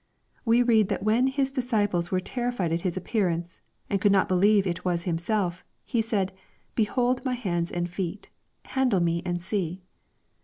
[0.45, 4.63] We read that when His disciples were terrified at His appearance, and could not believe
[4.63, 6.31] that it was Himself, He said,"
[6.75, 8.31] Behold my hands and feet:
[8.65, 9.83] handle me and see."